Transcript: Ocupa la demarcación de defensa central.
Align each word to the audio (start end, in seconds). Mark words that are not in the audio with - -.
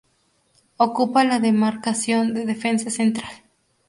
Ocupa 0.77 1.23
la 1.23 1.37
demarcación 1.39 2.33
de 2.33 2.47
defensa 2.47 2.89
central. 2.89 3.29